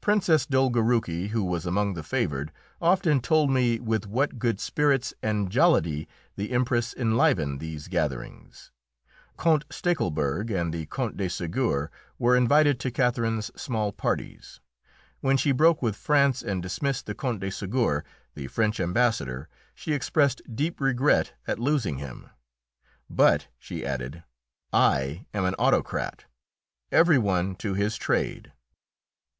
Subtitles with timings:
[0.00, 5.50] Princess Dolgoruki, who was among the favoured, often told me with what good spirits and
[5.50, 8.70] jollity the Empress enlivened these gatherings.
[9.36, 14.60] Count Stachelberg and the Count de Ségur were invited to Catherine's small parties.
[15.20, 18.04] When she broke with France and dismissed the Count de Ségur,
[18.36, 22.30] the French Ambassador, she expressed deep regret at losing him.
[23.10, 24.22] "But," she added,
[24.72, 26.26] "I am an autocrat.
[26.92, 28.52] Every one to his trade."